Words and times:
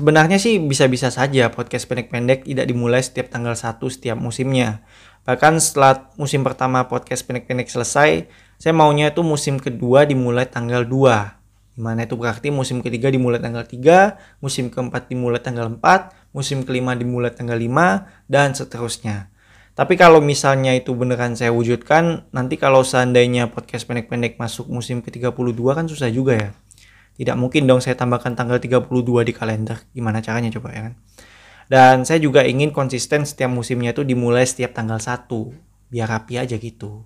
Sebenarnya 0.00 0.40
sih 0.40 0.56
bisa-bisa 0.56 1.12
saja 1.12 1.52
podcast 1.52 1.84
pendek-pendek 1.84 2.48
tidak 2.48 2.64
dimulai 2.64 3.04
setiap 3.04 3.28
tanggal 3.28 3.52
1 3.52 3.84
setiap 3.84 4.16
musimnya. 4.16 4.80
Bahkan 5.28 5.60
setelah 5.60 6.08
musim 6.16 6.40
pertama 6.40 6.88
podcast 6.88 7.20
pendek-pendek 7.28 7.68
selesai, 7.68 8.24
saya 8.56 8.72
maunya 8.72 9.12
itu 9.12 9.20
musim 9.20 9.60
kedua 9.60 10.08
dimulai 10.08 10.48
tanggal 10.48 10.88
2. 10.88 11.76
Di 11.76 11.80
mana 11.84 12.08
itu 12.08 12.16
berarti 12.16 12.48
musim 12.48 12.80
ketiga 12.80 13.12
dimulai 13.12 13.44
tanggal 13.44 13.68
3, 13.68 14.40
musim 14.40 14.72
keempat 14.72 15.12
dimulai 15.12 15.36
tanggal 15.36 15.68
4, 15.68 16.32
musim 16.32 16.64
kelima 16.64 16.96
dimulai 16.96 17.36
tanggal 17.36 17.60
5, 17.60 18.08
dan 18.24 18.56
seterusnya. 18.56 19.28
Tapi 19.76 20.00
kalau 20.00 20.24
misalnya 20.24 20.72
itu 20.80 20.96
beneran 20.96 21.36
saya 21.36 21.52
wujudkan, 21.52 22.24
nanti 22.32 22.56
kalau 22.56 22.80
seandainya 22.88 23.52
podcast 23.52 23.84
pendek-pendek 23.84 24.40
masuk 24.40 24.64
musim 24.72 25.04
ke-32 25.04 25.60
kan 25.76 25.84
susah 25.92 26.08
juga 26.08 26.40
ya. 26.40 26.50
Tidak 27.20 27.36
mungkin 27.36 27.68
dong 27.68 27.84
saya 27.84 28.00
tambahkan 28.00 28.32
tanggal 28.32 28.56
32 28.56 28.88
di 29.28 29.36
kalender. 29.36 29.76
Gimana 29.92 30.24
caranya 30.24 30.48
coba 30.56 30.72
ya 30.72 30.88
kan? 30.88 30.94
Dan 31.68 31.96
saya 32.08 32.16
juga 32.16 32.48
ingin 32.48 32.72
konsisten 32.72 33.28
setiap 33.28 33.52
musimnya 33.52 33.92
itu 33.92 34.08
dimulai 34.08 34.48
setiap 34.48 34.72
tanggal 34.72 34.96
1. 34.96 35.28
Biar 35.92 36.08
rapi 36.08 36.40
aja 36.40 36.56
gitu. 36.56 37.04